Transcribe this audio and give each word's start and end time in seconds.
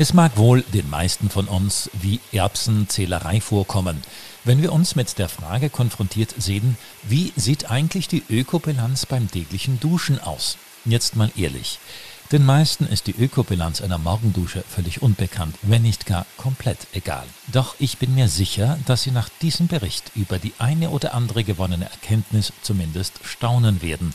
Es 0.00 0.14
mag 0.14 0.36
wohl 0.36 0.62
den 0.62 0.88
meisten 0.88 1.28
von 1.28 1.48
uns 1.48 1.90
wie 1.92 2.20
Erbsenzählerei 2.30 3.40
vorkommen, 3.40 4.00
wenn 4.44 4.62
wir 4.62 4.72
uns 4.72 4.94
mit 4.94 5.18
der 5.18 5.28
Frage 5.28 5.70
konfrontiert 5.70 6.32
sehen, 6.38 6.78
wie 7.02 7.32
sieht 7.34 7.68
eigentlich 7.68 8.06
die 8.06 8.22
Ökobilanz 8.30 9.06
beim 9.06 9.28
täglichen 9.28 9.80
Duschen 9.80 10.20
aus? 10.20 10.56
Jetzt 10.84 11.16
mal 11.16 11.32
ehrlich. 11.36 11.80
Den 12.30 12.46
meisten 12.46 12.86
ist 12.86 13.08
die 13.08 13.16
Ökobilanz 13.18 13.80
einer 13.80 13.98
Morgendusche 13.98 14.62
völlig 14.62 15.02
unbekannt, 15.02 15.56
wenn 15.62 15.82
nicht 15.82 16.06
gar 16.06 16.26
komplett 16.36 16.86
egal. 16.92 17.26
Doch 17.48 17.74
ich 17.80 17.98
bin 17.98 18.14
mir 18.14 18.28
sicher, 18.28 18.78
dass 18.86 19.02
Sie 19.02 19.10
nach 19.10 19.28
diesem 19.42 19.66
Bericht 19.66 20.12
über 20.14 20.38
die 20.38 20.52
eine 20.60 20.90
oder 20.90 21.12
andere 21.12 21.42
gewonnene 21.42 21.86
Erkenntnis 21.86 22.52
zumindest 22.62 23.14
staunen 23.24 23.82
werden 23.82 24.14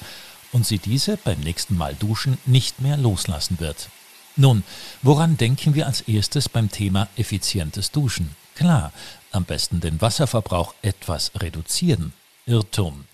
und 0.54 0.66
Sie 0.66 0.78
diese 0.78 1.18
beim 1.18 1.42
nächsten 1.42 1.76
Mal 1.76 1.94
duschen 1.94 2.38
nicht 2.46 2.80
mehr 2.80 2.96
loslassen 2.96 3.60
wird. 3.60 3.90
Nun, 4.36 4.64
woran 5.02 5.38
denken 5.38 5.76
wir 5.76 5.86
als 5.86 6.02
erstes 6.02 6.50
beim 6.50 6.72
Thema 6.72 7.08
effizientes 7.18 7.92
Duschen? 7.92 8.36
Klar, 8.56 8.92
am 9.32 9.46
besten 9.46 9.80
den 9.80 10.02
Wasserverbrauch 10.02 10.74
etwas 10.82 11.32
reduzieren. 11.36 12.14
Irrtum. 12.46 13.06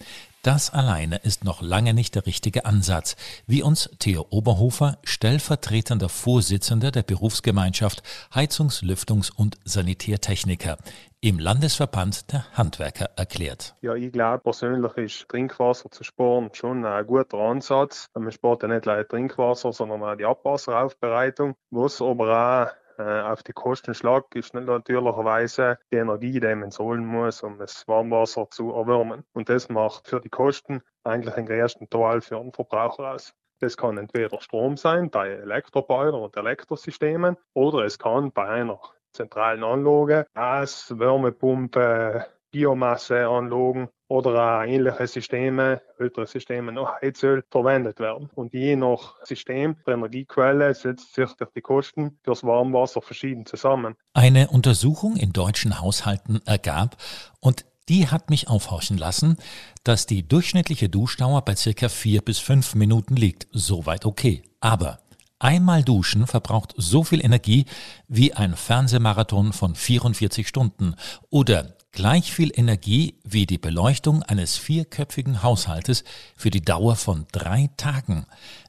Das 0.42 0.74
alleine 0.74 1.18
ist 1.18 1.44
noch 1.44 1.62
lange 1.62 1.94
nicht 1.94 2.16
der 2.16 2.26
richtige 2.26 2.64
Ansatz, 2.66 3.18
wie 3.46 3.62
uns 3.62 3.90
Theo 4.00 4.26
Oberhofer, 4.30 4.98
stellvertretender 5.04 6.08
Vorsitzender 6.08 6.92
der 6.92 7.04
Berufsgemeinschaft 7.04 8.04
Heizungs-, 8.34 8.82
Lüftungs- 8.82 9.34
und 9.36 9.58
Sanitärtechniker 9.66 10.78
im 11.20 11.40
Landesverband 11.40 12.32
der 12.32 12.46
Handwerker 12.54 13.10
erklärt. 13.18 13.76
Ja, 13.82 13.96
ich 13.96 14.14
glaube 14.14 14.42
persönlich 14.42 14.96
ist 14.96 15.28
Trinkwasser 15.28 15.92
zu 15.92 16.06
sparen 16.06 16.50
schon 16.54 16.86
ein 16.86 17.06
guter 17.06 17.40
Ansatz. 17.40 18.08
Man 18.14 18.32
spart 18.32 18.64
ja 18.64 18.70
nicht 18.70 18.86
nur 18.86 19.06
Trinkwasser, 19.06 19.74
sondern 19.74 20.02
auch 20.02 20.16
die 20.16 20.24
Abwasseraufbereitung, 20.24 21.56
was 21.70 22.02
aber 22.02 22.70
auch 22.70 22.89
äh, 23.00 23.22
auf 23.22 23.44
die 23.44 23.54
Kosten 23.54 23.94
schlagt, 23.94 24.36
ist 24.36 24.54
natürlicherweise 24.54 25.80
die 25.92 25.98
Energie, 25.98 26.40
die 26.40 26.56
man 26.56 26.70
zahlen 26.72 27.06
muss, 27.06 27.42
um 27.42 27.58
das 27.58 27.88
Warmwasser 27.88 28.50
zu 28.50 28.72
erwärmen. 28.72 29.24
Und 29.34 29.50
das 29.50 29.70
macht 29.70 30.08
für 30.08 30.20
die 30.20 30.30
Kosten 30.30 30.82
eigentlich 31.04 31.34
den 31.36 31.46
größten 31.46 31.90
Teil 31.90 32.22
für 32.22 32.36
den 32.36 32.52
Verbraucher 32.52 33.14
aus. 33.14 33.34
Das 33.62 33.78
kann 33.78 33.98
entweder 33.98 34.40
Strom 34.42 34.78
sein 34.78 35.10
bei 35.10 35.30
Elektroboiler 35.30 36.22
und 36.22 36.38
Elektrosystemen 36.38 37.38
oder 37.54 37.86
es 37.86 38.00
kann 38.00 38.32
bei 38.32 38.48
einer 38.48 38.80
zentralen 39.12 39.64
Anlage, 39.64 40.28
Gas, 40.34 40.98
Wärmepumpe, 40.98 42.26
Biomasseanlagen 42.52 43.90
oder 44.08 44.66
ähnliche 44.66 45.08
Systeme, 45.08 45.82
ältere 46.00 46.26
Systeme 46.26 46.72
noch 46.72 47.02
Heizöl 47.02 47.44
verwendet 47.52 48.00
werden. 48.00 48.30
Und 48.36 48.54
je 48.54 48.76
nach 48.76 49.16
System 49.24 49.78
der 49.86 49.96
Energiequelle 49.96 50.74
setzt 50.74 51.14
sich 51.14 51.30
die 51.56 51.62
Kosten 51.62 52.18
fürs 52.24 52.44
Warmwasser 52.44 53.02
verschieden 53.02 53.46
zusammen. 53.46 53.96
Eine 54.14 54.48
Untersuchung 54.50 55.16
in 55.16 55.32
deutschen 55.32 55.80
Haushalten 55.80 56.42
ergab, 56.46 56.98
und 57.40 57.66
die 57.88 58.08
hat 58.08 58.30
mich 58.30 58.48
aufhorchen 58.48 58.98
lassen, 58.98 59.38
dass 59.84 60.06
die 60.06 60.28
durchschnittliche 60.28 60.90
Duschdauer 60.90 61.44
bei 61.44 61.56
circa 61.56 61.90
vier 61.90 62.22
bis 62.22 62.38
fünf 62.38 62.76
Minuten 62.76 63.16
liegt. 63.16 63.48
Soweit 63.52 64.06
okay. 64.06 64.44
Aber 64.60 65.00
Einmal 65.42 65.84
duschen 65.84 66.28
verbraucht 66.28 66.74
so 66.76 67.06
viel 67.06 67.24
Energie 67.24 67.64
wie 68.10 68.34
ein 68.34 68.58
Fernsehmarathon 68.58 69.54
von 69.54 69.74
44 69.74 70.46
Stunden 70.46 70.96
oder 71.30 71.78
gleich 71.92 72.34
viel 72.34 72.52
Energie 72.54 73.20
wie 73.24 73.46
die 73.46 73.58
Beleuchtung 73.58 74.24
eines 74.24 74.58
vierköpfigen 74.58 75.44
Haushaltes 75.44 76.04
für 76.36 76.50
die 76.50 76.62
Dauer 76.62 76.96
von 76.96 77.26
drei 77.32 77.70
Tagen. 77.78 78.26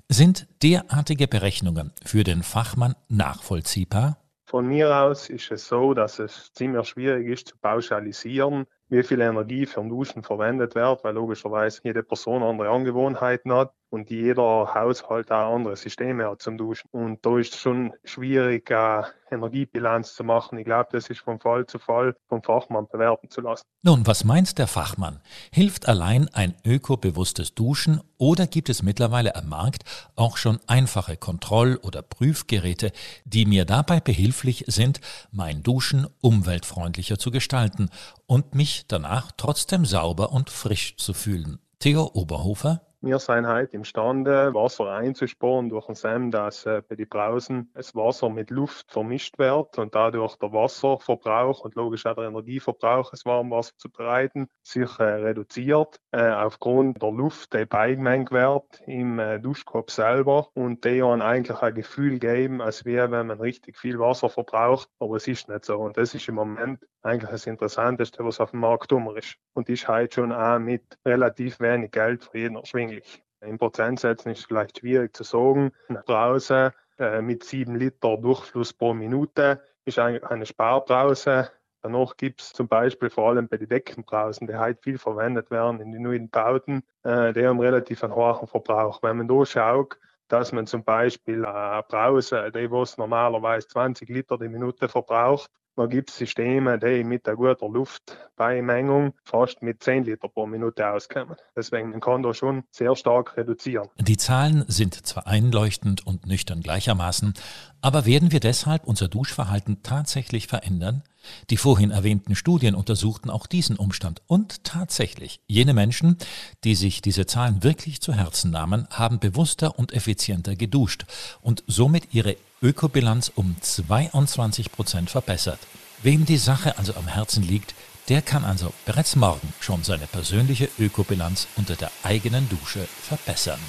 Sind 0.09 0.49
derartige 0.63 1.29
Berechnungen 1.29 1.93
für 2.05 2.25
den 2.25 2.43
Fachmann 2.43 2.95
nachvollziehbar? 3.09 4.19
Von 4.47 4.67
mir 4.67 4.95
aus 4.97 5.29
ist 5.29 5.53
es 5.53 5.69
so, 5.69 5.95
dass 5.95 6.19
es 6.19 6.53
ziemlich 6.55 6.89
schwierig 6.89 7.29
ist 7.29 7.49
zu 7.49 7.57
pauschalisieren, 7.59 8.67
wie 8.91 9.03
viel 9.03 9.21
Energie 9.21 9.67
für 9.67 9.81
den 9.81 9.89
Duschen 9.89 10.23
verwendet 10.23 10.75
wird, 10.75 11.05
weil 11.05 11.15
logischerweise 11.15 11.81
jede 11.85 12.03
Person 12.03 12.43
andere 12.43 12.69
Angewohnheiten 12.69 13.53
hat 13.53 13.73
und 13.91 14.11
jeder 14.11 14.73
Haushalt 14.75 15.31
auch 15.33 15.55
andere 15.55 15.77
Systeme 15.77 16.29
hat 16.29 16.43
zum 16.43 16.57
Duschen. 16.57 16.89
Und 16.93 17.25
da 17.27 17.39
ist 17.39 17.55
es 17.55 17.61
schon 17.61 17.93
schwierig, 18.05 18.71
eine 18.71 19.07
Energiebilanz 19.31 20.15
zu 20.15 20.25
machen. 20.25 20.59
Ich 20.59 20.65
glaube, 20.65 20.89
das 20.93 21.09
ist 21.09 21.21
von 21.21 21.41
Fall 21.41 21.67
zu 21.67 21.79
Fall 21.79 22.17
vom 22.29 22.43
Fachmann 22.43 22.87
bewerten 22.91 23.31
zu 23.31 23.41
lassen. 23.41 23.65
Nun, 23.83 24.07
was 24.07 24.25
meint 24.25 24.59
der 24.59 24.67
Fachmann? 24.67 25.21
Hilft 25.53 25.89
allein 25.89 26.29
ein 26.33 26.55
ökobewusstes 26.65 27.55
Duschen 27.55 28.01
oder 28.19 28.47
gibt 28.47 28.69
es 28.69 28.83
mittlerweile 28.83 29.35
am 29.35 29.49
Markt 29.49 29.85
auch 30.15 30.37
schon 30.37 30.61
einfache 30.67 31.17
Kontroll- 31.17 31.79
oder 31.83 32.03
Prüfgeräte, 32.03 32.93
die 33.25 33.47
mir 33.47 33.65
dabei 33.65 34.01
behilflich 34.01 34.65
sind, 34.69 35.01
mein 35.33 35.63
Duschen 35.63 36.07
umweltfreundlicher 36.21 37.19
zu 37.19 37.31
gestalten 37.31 37.89
und 38.27 38.55
mich 38.55 38.80
danach 38.89 39.33
trotzdem 39.37 39.85
sauber 39.85 40.33
und 40.33 40.51
frisch 40.51 40.97
zu 40.97 41.15
fühlen? 41.15 41.59
Theo 41.79 42.11
Oberhofer 42.13 42.90
wir 43.03 43.19
sind 43.19 43.47
heute 43.47 43.77
imstande, 43.77 44.53
Wasser 44.53 44.93
einzusparen 44.93 45.71
durch 45.71 45.89
ein 45.89 45.95
SEM, 45.95 46.31
dass 46.31 46.67
äh, 46.67 46.83
bei 46.87 46.97
den 46.97 47.09
Brausen 47.09 47.71
das 47.73 47.95
Wasser 47.95 48.29
mit 48.29 48.51
Luft 48.51 48.93
vermischt 48.93 49.39
wird 49.39 49.79
und 49.79 49.95
dadurch 49.95 50.37
der 50.37 50.53
Wasserverbrauch 50.53 51.61
und 51.65 51.77
logisch 51.77 52.05
auch 52.05 52.15
der 52.15 52.25
Energieverbrauch, 52.25 53.11
das 53.11 53.25
Warmwasser 53.25 53.73
zu 53.79 53.91
bereiten, 53.91 54.49
sich 54.63 54.99
äh, 54.99 55.05
reduziert 55.05 55.99
äh, 56.13 56.31
aufgrund 56.31 57.01
der 57.01 57.11
Luft, 57.11 57.55
die 57.55 57.65
beigemengt 57.65 58.33
wird 58.33 58.83
im 58.87 59.19
äh, 59.19 59.41
Duschkopf 59.41 59.91
selber 59.91 60.49
und 60.53 60.85
die 60.85 60.99
dann 60.99 61.23
eigentlich 61.23 61.59
ein 61.63 61.75
Gefühl 61.75 62.19
geben, 62.19 62.61
als 62.61 62.85
wäre, 62.85 63.11
wenn 63.11 63.29
man 63.29 63.41
richtig 63.41 63.79
viel 63.79 63.99
Wasser 63.99 64.29
verbraucht, 64.29 64.91
aber 64.99 65.17
es 65.17 65.27
ist 65.27 65.49
nicht 65.49 65.65
so. 65.65 65.79
Und 65.79 65.97
das 65.97 66.15
ist 66.15 66.29
im 66.29 66.35
Moment 66.35 66.81
eigentlich 67.03 67.31
das 67.31 67.47
Interessanteste, 67.47 68.25
was 68.25 68.41
auf 68.41 68.51
dem 68.51 68.61
Markt 68.61 68.93
dummer 68.93 69.17
ist. 69.17 69.37
Und 69.55 69.69
ist 69.69 69.89
halt 69.89 70.15
schon 70.15 70.33
auch 70.33 70.59
mit 70.59 70.83
relativ 71.05 71.61
wenig 71.61 71.93
Geld 71.93 72.25
für 72.25 72.39
jeden 72.39 72.57
erschwinglich 72.57 72.90
eigentlich. 72.91 73.23
In 73.43 73.59
Prozentsätzen 73.59 74.33
ist 74.33 74.41
es 74.41 74.45
vielleicht 74.45 74.81
schwierig 74.81 75.17
zu 75.17 75.25
sagen. 75.25 75.73
Draußen 76.07 76.71
äh, 76.99 77.23
mit 77.23 77.43
7 77.45 77.75
Liter 77.75 78.19
Durchfluss 78.19 78.73
pro 78.73 78.93
Minute 78.93 79.63
ist 79.87 79.99
eigentlich 79.99 80.25
eine 80.25 80.45
Sparbrause. 80.45 81.51
Danach 81.83 82.19
gibt 82.19 82.43
es 82.43 82.53
zum 82.53 82.69
Beispiel 82.69 83.09
vor 83.09 83.31
allem 83.31 83.49
bei 83.49 83.57
den 83.57 83.69
Deckenbrausen, 83.69 84.47
die 84.47 84.57
heute 84.57 84.83
viel 84.83 84.99
verwendet 84.99 85.51
werden 85.51 85.81
in 85.81 85.93
den 85.93 86.03
neuen 86.03 86.29
Bauten, 86.29 86.83
äh, 87.05 87.33
die 87.33 87.47
haben 87.47 87.59
relativ 87.61 88.05
einen 88.05 88.15
hohen 88.15 88.47
Verbrauch. 88.47 89.03
Wenn 89.03 89.17
man 89.17 89.29
da 89.29 89.47
schaut, 89.47 89.99
dass 90.33 90.53
man 90.53 90.67
zum 90.67 90.85
Beispiel 90.85 91.45
eine 91.45 91.83
Brause, 91.89 92.51
die 92.55 92.71
was 92.71 92.97
normalerweise 92.97 93.69
20 93.69 94.09
Liter 94.09 94.39
die 94.39 94.49
Minute 94.49 94.89
verbraucht, 94.89 95.51
da 95.77 95.87
gibt 95.87 96.11
es 96.11 96.19
Systeme, 96.19 96.79
die 96.79 97.05
mit 97.05 97.27
der 97.27 97.37
guten 97.37 97.73
Luftbeimengung 97.73 99.15
fast 99.25 99.63
mit 99.63 99.83
10 99.83 100.05
Liter 100.05 100.29
pro 100.29 100.47
Minute 100.47 100.87
auskommen. 100.87 101.37
Deswegen 101.57 101.91
man 101.91 102.01
kann 102.01 102.23
da 102.23 102.35
schon 102.35 102.65
sehr 102.71 102.95
stark 102.97 103.37
reduzieren. 103.37 103.89
Die 103.99 104.17
Zahlen 104.17 104.65
sind 104.69 104.95
zwar 105.07 105.27
einleuchtend 105.27 106.07
und 106.07 106.27
nüchtern 106.27 106.61
gleichermaßen, 106.61 107.35
aber 107.81 108.05
werden 108.05 108.31
wir 108.31 108.41
deshalb 108.41 108.87
unser 108.87 109.09
Duschverhalten 109.09 109.83
tatsächlich 109.83 110.49
verändern? 110.49 111.03
Die 111.51 111.57
vorhin 111.57 111.91
erwähnten 111.91 112.35
Studien 112.35 112.75
untersuchten 112.75 113.31
auch 113.31 113.47
diesen 113.47 113.77
Umstand 113.77 114.23
und 114.27 114.65
tatsächlich, 114.65 115.41
jene 115.47 115.75
Menschen, 115.75 116.17
die 116.65 116.75
sich 116.75 117.03
diese 117.03 117.27
Zahlen 117.27 117.63
wirklich 117.63 118.01
zu 118.01 118.15
Herzen 118.15 118.51
nahmen, 118.51 118.87
haben 118.91 119.19
bewusster 119.19 119.79
und 119.79 119.93
effizienter 119.93 120.57
geduscht 120.57 121.05
und 121.41 121.63
somit 121.67 122.15
ihre 122.15 122.37
Ökobilanz 122.63 123.33
um 123.35 123.57
22 123.61 124.73
Prozent 124.73 125.11
verbessert. 125.11 125.61
Wem 126.03 126.25
die 126.25 126.39
Sache 126.39 126.79
also 126.79 126.95
am 126.95 127.07
Herzen 127.07 127.43
liegt, 127.43 127.75
der 128.09 128.23
kann 128.23 128.45
also 128.45 128.73
bereits 128.87 129.17
morgen 129.17 129.53
schon 129.61 129.85
seine 129.85 130.07
persönliche 130.07 130.69
Ökobilanz 130.79 131.47
unter 131.57 131.77
der 131.77 131.91
eigenen 132.03 132.49
Dusche 132.49 132.87
verbessern. 133.03 133.61